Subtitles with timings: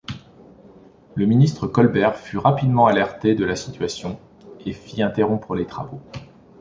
[1.13, 4.19] Le ministre Colbert fut rapidement alerté de la situation,
[4.65, 6.01] et fit interrompre les travaux.